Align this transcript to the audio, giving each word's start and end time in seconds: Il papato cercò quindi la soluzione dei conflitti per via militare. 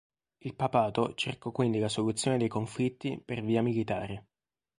Il 0.41 0.55
papato 0.55 1.13
cercò 1.13 1.51
quindi 1.51 1.77
la 1.77 1.87
soluzione 1.87 2.39
dei 2.39 2.47
conflitti 2.47 3.21
per 3.23 3.43
via 3.43 3.61
militare. 3.61 4.29